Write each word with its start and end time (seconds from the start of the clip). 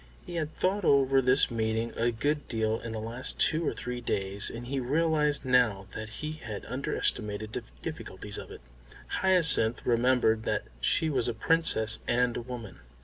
He 0.25 0.33
had 0.33 0.55
thought 0.55 0.83
over 0.83 1.21
this 1.21 1.51
meeting 1.51 1.93
a 1.95 2.09
good 2.11 2.47
deal 2.47 2.79
in 2.79 2.91
the 2.93 2.99
last 2.99 3.39
two 3.39 3.67
or 3.67 3.71
three 3.73 4.01
days, 4.01 4.49
and 4.49 4.65
he 4.65 4.79
realised 4.79 5.45
now 5.45 5.85
that 5.91 6.09
he 6.09 6.31
had 6.31 6.65
underestimated 6.65 7.53
the 7.53 7.61
difficulties 7.83 8.39
of 8.39 8.49
it. 8.49 8.61
Hyacinth 9.21 9.85
remembered 9.85 10.41
that 10.45 10.63
she 10.79 11.11
was 11.11 11.27
a 11.27 11.35
Princess 11.35 11.99
and 12.07 12.35
a 12.35 12.41
woman. 12.41 12.79